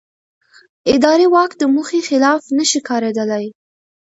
اداري 0.93 1.27
واک 1.35 1.51
د 1.57 1.63
موخې 1.73 1.99
خلاف 2.09 2.41
نه 2.57 2.65
شي 2.69 2.79
کارېدلی. 2.89 3.45